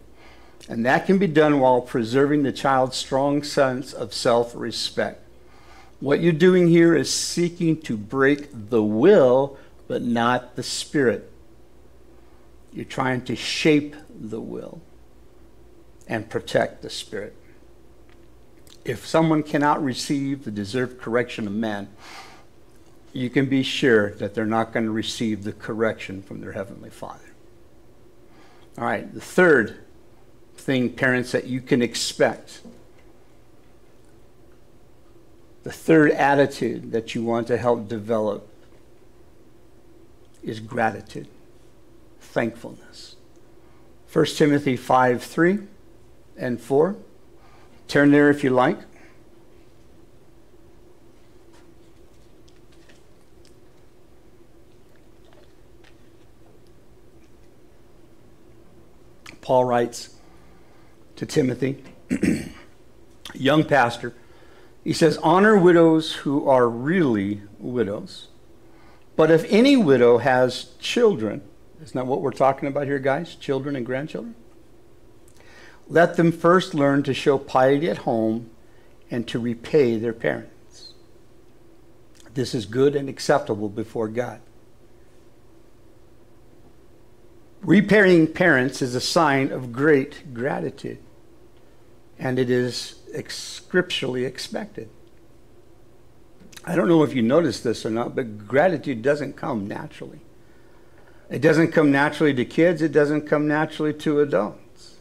[0.68, 5.24] And that can be done while preserving the child's strong sense of self respect.
[6.00, 11.32] What you're doing here is seeking to break the will, but not the spirit.
[12.72, 14.82] You're trying to shape the will
[16.08, 17.36] and protect the spirit.
[18.86, 21.90] If someone cannot receive the deserved correction of man,
[23.12, 26.90] you can be sure that they're not going to receive the correction from their Heavenly
[26.90, 27.26] Father.
[28.78, 29.80] All right, the third
[30.70, 32.62] thing, parents, that you can expect.
[35.64, 38.48] The third attitude that you want to help develop
[40.44, 41.28] is gratitude,
[42.20, 43.16] thankfulness.
[44.14, 45.60] 1 Timothy 5 3
[46.38, 46.96] and 4.
[47.88, 48.78] Turn there if you like.
[59.42, 60.19] Paul writes,
[61.20, 61.84] to Timothy,
[63.34, 64.14] young pastor.
[64.86, 68.30] He says, Honor widows who are really widows.
[69.18, 71.42] But if any widow has children,
[71.84, 73.36] isn't that what we're talking about here, guys?
[73.36, 74.34] Children and grandchildren?
[75.90, 78.50] Let them first learn to show piety at home
[79.12, 80.94] and to repay their parents.
[82.34, 84.40] This is good and acceptable before God.
[87.62, 91.00] Repairing parents is a sign of great gratitude,
[92.20, 92.96] and it is
[93.30, 94.90] scripturally expected.
[96.66, 100.20] I don't know if you noticed this or not, but gratitude doesn't come naturally.
[101.30, 104.96] It doesn't come naturally to kids, it doesn't come naturally to adults.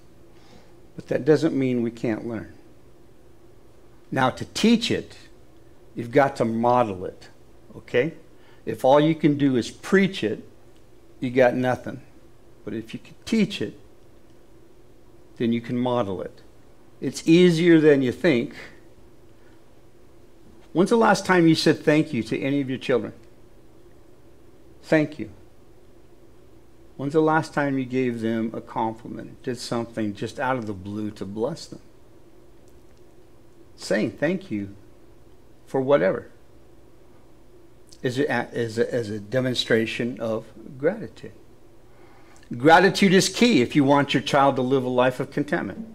[0.94, 2.52] But that doesn't mean we can't learn.
[4.10, 5.16] Now, to teach it,
[5.94, 7.28] you've got to model it,
[7.76, 8.14] okay?
[8.64, 10.48] If all you can do is preach it,
[11.20, 12.00] you got nothing.
[12.64, 13.78] But if you can teach it,
[15.36, 16.42] then you can model it.
[17.00, 18.54] It's easier than you think.
[20.72, 23.12] When's the last time you said thank you to any of your children?
[24.82, 25.30] Thank you.
[26.96, 30.72] When's the last time you gave them a compliment, did something just out of the
[30.72, 31.80] blue to bless them?
[33.76, 34.74] Saying thank you
[35.66, 36.28] for whatever
[38.02, 40.46] is a, a, a demonstration of
[40.78, 41.32] gratitude.
[42.56, 45.86] Gratitude is key if you want your child to live a life of contentment.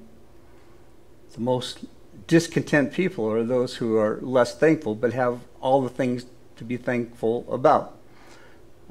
[1.34, 1.80] The most
[2.28, 6.26] discontent people are those who are less thankful but have all the things
[6.58, 7.98] to be thankful about.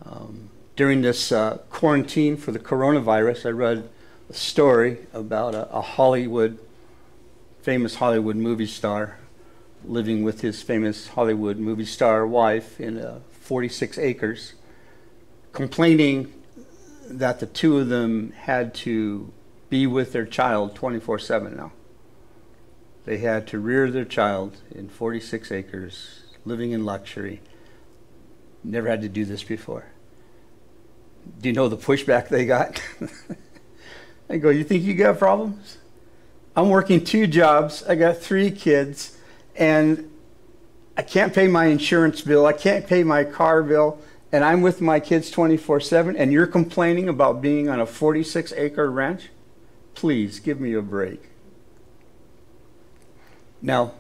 [0.05, 3.89] Um, during this uh, quarantine for the coronavirus, I read
[4.29, 6.59] a story about a, a Hollywood,
[7.63, 9.19] famous Hollywood movie star
[9.85, 14.55] living with his famous Hollywood movie star wife in uh, 46 acres,
[15.53, 16.33] complaining
[17.09, 19.33] that the two of them had to
[19.69, 21.73] be with their child 24 7 now.
[23.05, 27.41] They had to rear their child in 46 acres, living in luxury.
[28.63, 29.87] Never had to do this before.
[31.41, 32.81] Do you know the pushback they got?
[34.31, 35.79] I go, You think you got problems?
[36.55, 37.83] I'm working two jobs.
[37.85, 39.17] I got three kids,
[39.57, 40.11] and
[40.97, 42.47] I can't pay my insurance bill.
[42.47, 43.99] I can't pay my car bill
[44.33, 48.53] and I'm with my kids 24 7, and you're complaining about being on a 46
[48.55, 49.29] acre ranch?
[49.95, 51.29] Please give me a break.
[53.63, 53.93] Now,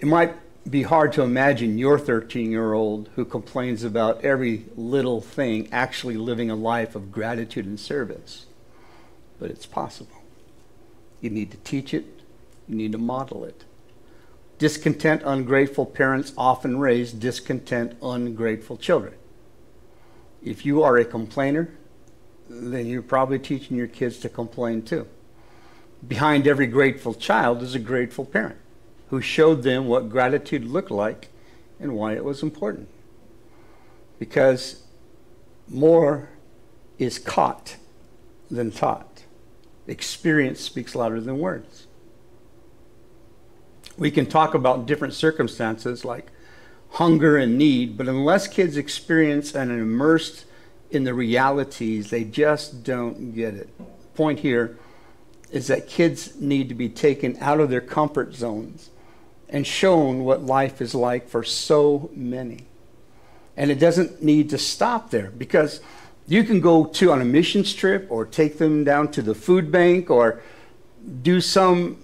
[0.00, 0.34] it might
[0.68, 6.16] be hard to imagine your 13 year old who complains about every little thing actually
[6.16, 8.46] living a life of gratitude and service,
[9.38, 10.22] but it's possible.
[11.20, 12.04] You need to teach it,
[12.68, 13.64] you need to model it.
[14.58, 19.14] Discontent, ungrateful parents often raise discontent, ungrateful children.
[20.42, 21.70] If you are a complainer,
[22.48, 25.06] then you're probably teaching your kids to complain too.
[26.06, 28.56] Behind every grateful child is a grateful parent
[29.10, 31.28] who showed them what gratitude looked like
[31.78, 32.88] and why it was important.
[34.18, 34.82] Because
[35.68, 36.28] more
[36.98, 37.76] is caught
[38.50, 39.24] than taught.
[39.86, 41.86] Experience speaks louder than words
[44.00, 46.26] we can talk about different circumstances like
[46.92, 50.46] hunger and need, but unless kids experience and are immersed
[50.90, 53.68] in the realities, they just don't get it.
[54.14, 54.76] Point here
[55.52, 58.90] is that kids need to be taken out of their comfort zones
[59.48, 62.66] and shown what life is like for so many.
[63.56, 65.80] And it doesn't need to stop there because
[66.26, 69.72] you can go to on a missions trip or take them down to the food
[69.72, 70.40] bank or
[71.22, 71.98] do some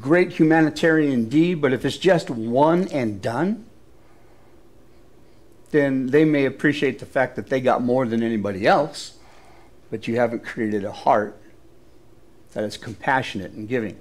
[0.00, 3.66] great humanitarian deed, but if it's just one and done,
[5.70, 9.18] then they may appreciate the fact that they got more than anybody else,
[9.90, 11.38] but you haven't created a heart
[12.58, 13.96] that is compassionate and giving.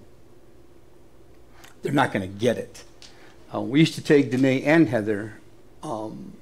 [1.83, 2.83] They're not going to get it.
[3.53, 5.35] Uh, we used to take Danae and Heather
[5.83, 6.33] um,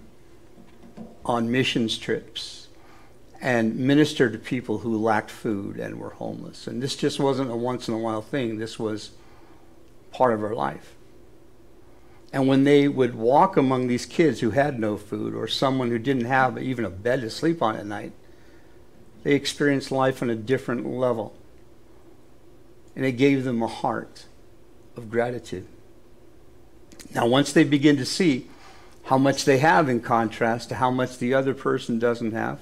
[1.25, 2.69] on missions trips
[3.41, 6.67] and minister to people who lacked food and were homeless.
[6.67, 8.59] And this just wasn't a once in a while thing.
[8.59, 9.11] This was
[10.11, 10.95] part of our life.
[12.31, 15.99] And when they would walk among these kids who had no food or someone who
[15.99, 18.13] didn't have even a bed to sleep on at night,
[19.23, 21.35] they experienced life on a different level.
[22.95, 24.25] And it gave them a heart
[24.95, 25.67] of gratitude.
[27.13, 28.49] Now, once they begin to see
[29.03, 32.59] how much they have in contrast to how much the other person doesn't have,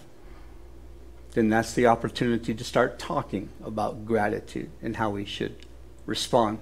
[1.31, 5.55] then that's the opportunity to start talking about gratitude and how we should
[6.05, 6.59] respond.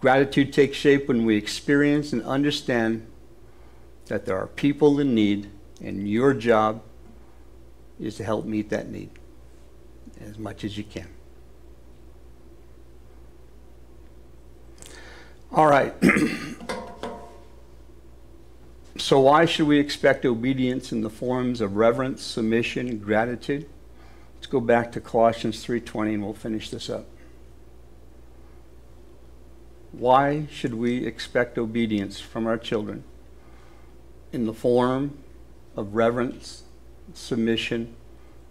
[0.00, 3.06] Gratitude takes shape when we experience and understand
[4.06, 5.50] that there are people in need,
[5.82, 6.82] and your job
[8.00, 9.10] is to help meet that need
[10.20, 11.08] as much as you can.
[15.56, 15.94] All right.
[18.98, 23.66] so, why should we expect obedience in the forms of reverence, submission, gratitude?
[24.34, 27.06] Let's go back to Colossians 3:20 and we'll finish this up.
[29.92, 33.04] Why should we expect obedience from our children?
[34.32, 35.16] In the form
[35.74, 36.64] of reverence,
[37.14, 37.94] submission,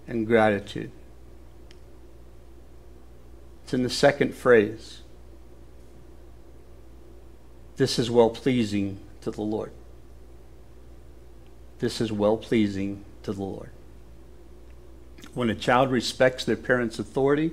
[0.07, 0.89] and gratitude.
[3.63, 5.01] It's in the second phrase.
[7.77, 9.71] This is well pleasing to the Lord.
[11.79, 13.69] This is well pleasing to the Lord.
[15.33, 17.51] When a child respects their parents' authority,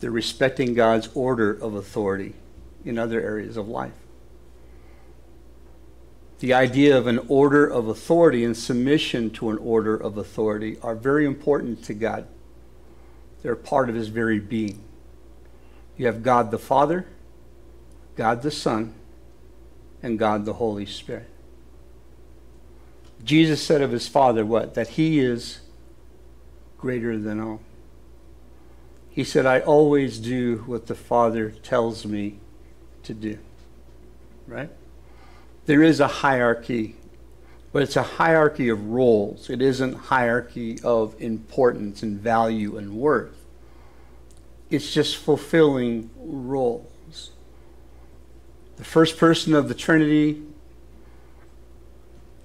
[0.00, 2.34] they're respecting God's order of authority
[2.84, 3.92] in other areas of life.
[6.40, 10.94] The idea of an order of authority and submission to an order of authority are
[10.94, 12.26] very important to God.
[13.42, 14.82] They're part of his very being.
[15.96, 17.06] You have God the Father,
[18.16, 18.94] God the Son,
[20.02, 21.28] and God the Holy Spirit.
[23.22, 24.74] Jesus said of his Father what?
[24.74, 25.60] That he is
[26.78, 27.60] greater than all.
[29.10, 32.38] He said, I always do what the Father tells me
[33.04, 33.38] to do.
[34.46, 34.70] Right?
[35.64, 36.96] There is a hierarchy,
[37.72, 39.50] but it's a hierarchy of roles.
[39.50, 43.44] It isn't hierarchy of importance and value and worth.
[44.70, 46.86] It's just fulfilling roles.
[48.76, 50.42] The first person of the Trinity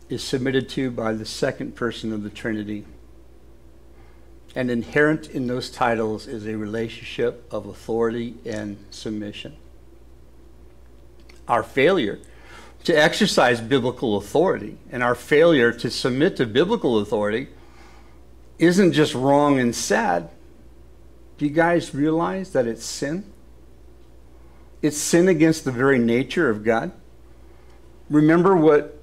[0.09, 2.85] is submitted to by the second person of the Trinity
[4.55, 9.55] and inherent in those titles is a relationship of authority and submission.
[11.47, 12.19] Our failure
[12.83, 17.47] to exercise biblical authority and our failure to submit to biblical authority
[18.57, 20.29] isn't just wrong and sad.
[21.37, 23.31] Do you guys realize that it's sin?
[24.81, 26.91] It's sin against the very nature of God.
[28.09, 28.97] Remember what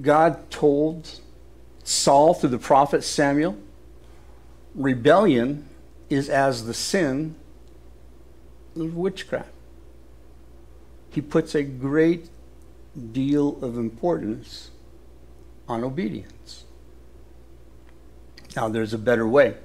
[0.00, 1.20] God told
[1.84, 3.56] Saul through the prophet Samuel?
[4.74, 5.68] rebellion
[6.08, 7.34] is as the sin
[8.76, 9.50] of witchcraft.
[11.10, 12.28] He puts a great
[13.12, 14.70] deal of importance
[15.68, 16.64] on obedience.
[18.56, 19.56] Now, there's a better way.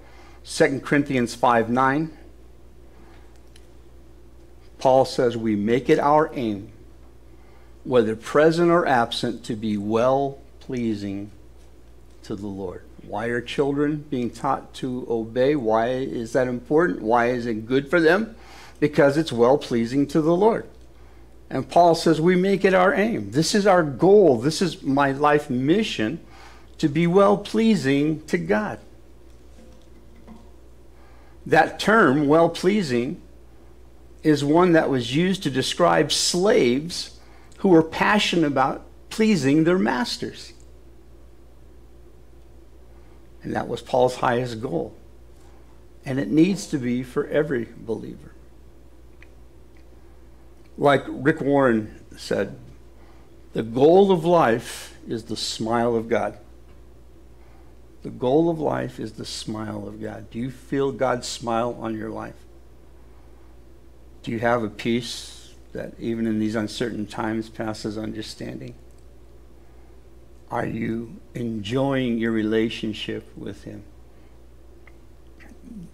[0.43, 2.17] 2 Corinthians 5 9.
[4.85, 6.71] Paul says, We make it our aim,
[7.85, 11.31] whether present or absent, to be well pleasing
[12.21, 12.83] to the Lord.
[13.07, 15.55] Why are children being taught to obey?
[15.55, 17.01] Why is that important?
[17.01, 18.35] Why is it good for them?
[18.79, 20.69] Because it's well pleasing to the Lord.
[21.49, 23.31] And Paul says we make it our aim.
[23.31, 24.37] This is our goal.
[24.39, 26.19] This is my life mission
[26.77, 28.77] to be well pleasing to God.
[31.43, 33.19] That term, well pleasing,
[34.25, 37.19] is one that was used to describe slaves
[37.59, 40.51] who were passionate about pleasing their masters.
[43.43, 44.95] And that was Paul's highest goal.
[46.03, 48.31] And it needs to be for every believer.
[50.75, 52.57] Like Rick Warren said,
[53.53, 56.39] the goal of life is the smile of God.
[58.01, 60.31] The goal of life is the smile of God.
[60.31, 62.44] Do you feel God's smile on your life?
[64.25, 68.73] Do you have a peace that even in these uncertain times passes understanding?
[70.49, 73.83] Are you enjoying your relationship with Him?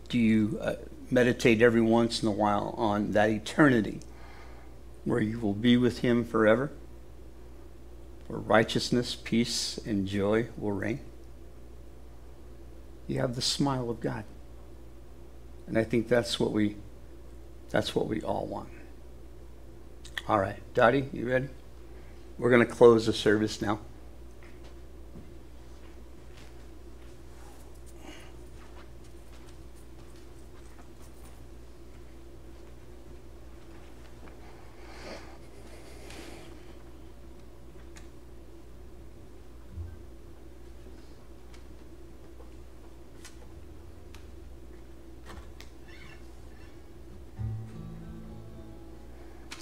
[0.08, 0.76] Do you uh,
[1.10, 4.00] meditate every once in a while on that eternity
[5.04, 6.72] where you will be with Him forever?
[8.28, 11.02] Where righteousness, peace, and joy will reign?
[13.08, 14.24] You have the smile of God.
[15.68, 16.78] And I think that's what we
[17.72, 18.70] that's what we all want.
[20.28, 21.48] All right, Dottie, you ready?
[22.38, 23.80] We're going to close the service now.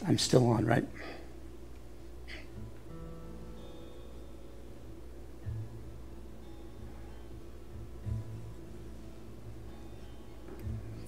[0.09, 0.85] I'm still on, right?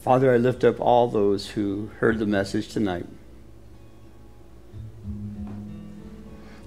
[0.02, 3.08] Father, I lift up all those who heard the message tonight.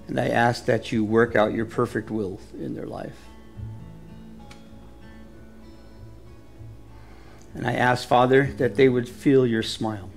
[0.08, 3.16] And I ask that you work out your perfect will in their life.
[7.54, 10.10] And I ask, Father, that they would feel your smile.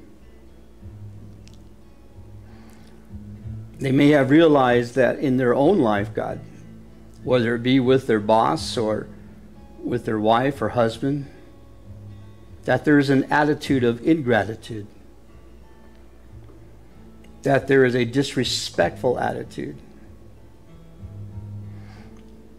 [3.80, 6.40] They may have realized that in their own life, God,
[7.24, 9.08] whether it be with their boss or
[9.84, 11.28] with their wife or husband,
[12.66, 14.88] that there's an attitude of ingratitude.
[17.48, 19.78] that there is a disrespectful attitude,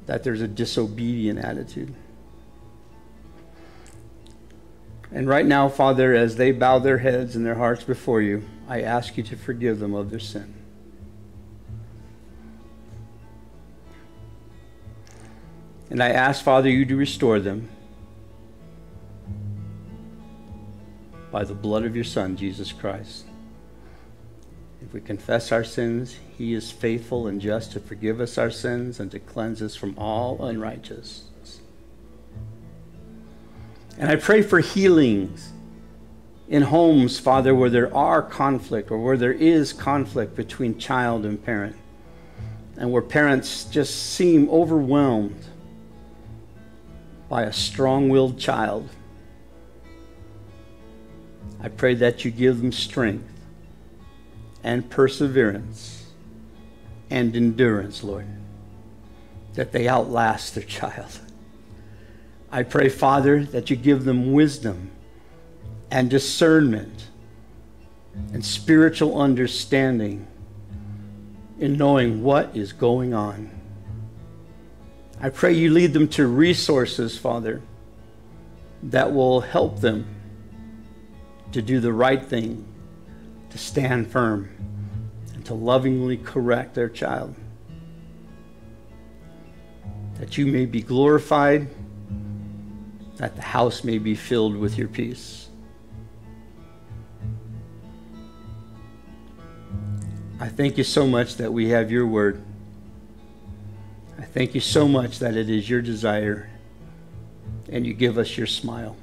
[0.07, 1.95] that there's a disobedient attitude.
[5.13, 8.81] And right now, Father, as they bow their heads and their hearts before you, I
[8.81, 10.55] ask you to forgive them of their sin.
[15.99, 17.69] And I ask, Father, you to restore them
[21.33, 23.25] by the blood of your Son, Jesus Christ.
[24.81, 29.01] If we confess our sins, he is faithful and just to forgive us our sins
[29.01, 31.59] and to cleanse us from all unrighteousness.
[33.99, 35.51] And I pray for healings
[36.49, 41.45] in homes, Father, where there are conflict or where there is conflict between child and
[41.45, 41.75] parent,
[42.77, 45.45] and where parents just seem overwhelmed
[47.29, 48.89] by a strong willed child.
[51.61, 53.33] I pray that you give them strength
[54.63, 56.07] and perseverance
[57.11, 58.27] and endurance, Lord,
[59.55, 61.21] that they outlast their child.
[62.51, 64.91] I pray, Father, that you give them wisdom
[65.91, 67.09] and discernment
[68.33, 70.27] and spiritual understanding
[71.59, 73.58] in knowing what is going on.
[75.21, 77.61] I pray you lead them to resources, Father,
[78.85, 80.07] that will help them
[81.51, 82.65] to do the right thing,
[83.51, 84.49] to stand firm,
[85.35, 87.35] and to lovingly correct their child.
[90.21, 91.69] That you may be glorified,
[93.17, 95.49] that the house may be filled with your peace.
[100.39, 102.41] I thank you so much that we have your word.
[104.39, 106.49] Thank you so much that it is your desire
[107.71, 108.97] and you give us your smile.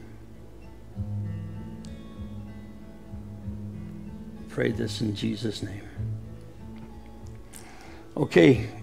[4.47, 5.81] Pray this in Jesus' name.
[8.15, 8.69] Okay,